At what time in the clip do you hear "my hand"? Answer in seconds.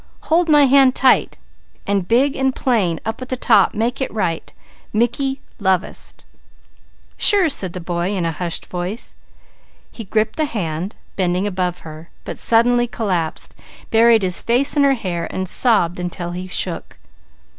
0.49-0.95